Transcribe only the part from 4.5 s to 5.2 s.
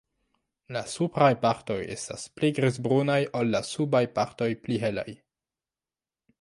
pli helaj.